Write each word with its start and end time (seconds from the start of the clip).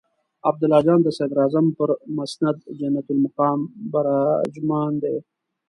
عبدالله 0.49 0.79
جان 0.85 0.99
د 1.03 1.09
صدراعظم 1.17 1.65
پر 1.77 1.89
مسند 2.17 2.57
جنت 2.79 3.07
المقام 3.13 3.59
براجمان 3.93 4.91
دی. 5.03 5.15